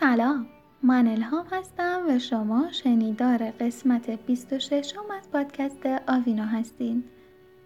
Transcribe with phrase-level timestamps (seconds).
[0.00, 0.46] سلام
[0.82, 7.04] من الهام هستم و شما شنیدار قسمت 26 از پادکست آوینا هستین.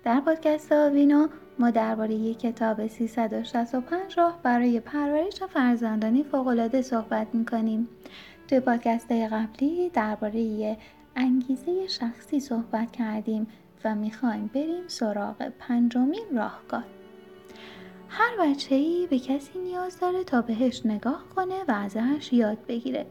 [0.04, 1.28] در پادکست آوینا
[1.58, 7.88] ما درباره یک کتاب 365 راه برای پرورش فرزندانی فوقالعاده صحبت می‌کنیم.
[8.48, 10.76] توی پادکست قبلی درباره
[11.16, 13.46] انگیزه شخصی صحبت کردیم
[13.84, 16.84] و می‌خوایم بریم سراغ پنجمین راهکار.
[18.16, 23.06] هر بچه ای به کسی نیاز داره تا بهش نگاه کنه و ازش یاد بگیره.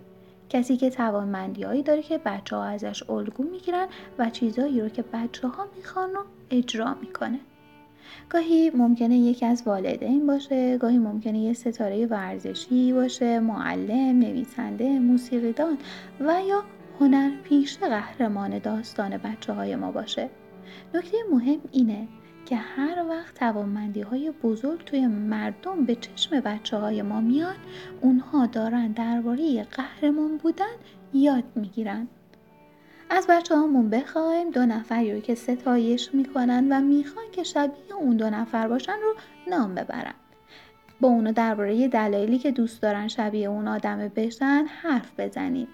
[0.49, 3.87] کسی که توانمندیهایی داره که بچه ها ازش الگو می‌گیرن
[4.19, 7.39] و چیزایی رو که بچه ها می‌خوان رو اجرا می‌کنه.
[8.29, 15.77] گاهی ممکنه یکی از والدین باشه گاهی ممکنه یه ستاره ورزشی باشه معلم نویسنده موسیقیدان
[16.19, 16.63] و یا
[16.99, 20.29] هنرپیشه قهرمان داستان بچه های ما باشه.
[20.93, 22.07] نکته مهم اینه
[22.45, 27.55] که هر وقت توانمندی های بزرگ توی مردم به چشم بچه های ما میاد
[28.01, 30.75] اونها دارن درباره قهرمان بودن
[31.13, 32.07] یاد می‌گیرن.
[33.09, 38.17] از بچه هامون بخوایم دو نفری رو که ستایش می‌کنن و می‌خوان که شبیه اون
[38.17, 39.15] دو نفر باشن رو
[39.49, 40.13] نام ببرن.
[41.01, 45.67] با اونو درباره دلایلی که دوست دارن شبیه اون آدم بشن حرف بزنیم.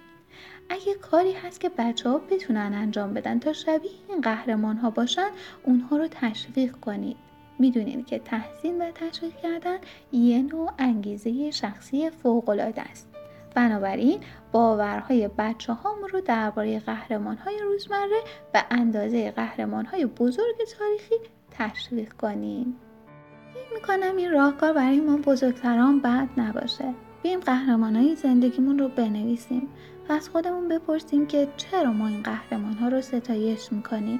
[0.70, 5.30] اگه کاری هست که بچه ها بتونن انجام بدن تا شبیه این قهرمان ها باشن
[5.64, 7.18] اونها رو تشویق کنید.
[7.60, 9.78] می‌دونید که تحسین و تشویق کردن
[10.12, 13.10] یه نوع انگیزه شخصی فوقالعاده است.
[13.56, 14.20] بنابراین
[14.52, 18.22] باورهای بچه هامون رو درباره قهرمان های روزمره
[18.54, 21.16] به اندازه قهرمان های بزرگ تاریخی
[21.52, 22.76] تشویق کنیم
[23.54, 26.94] فکر می‌کنم این راهکار برای ما بزرگتران بد نباشه.
[27.24, 29.68] بیایم قهرمان های زندگیمون رو بنویسیم
[30.10, 34.20] و از خودمون بپرسیم که چرا ما این قهرمان ها رو ستایش می‌کنیم.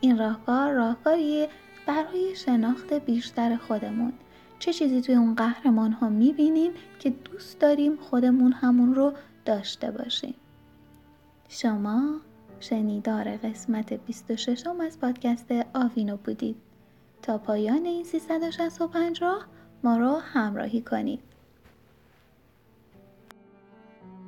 [0.00, 1.48] این راهکار راهکاریه
[1.86, 4.12] برای شناخت بیشتر خودمون.
[4.58, 9.12] چه چیزی توی اون قهرمان ها می‌بینیم که دوست داریم خودمون همون رو
[9.44, 10.34] داشته باشیم؟
[11.48, 12.20] شما
[12.60, 16.56] شنیدار قسمت 26 از پادکست آوینو بودید.
[17.22, 19.46] تا پایان این 365 راه
[19.84, 21.33] ما رو همراهی کنید.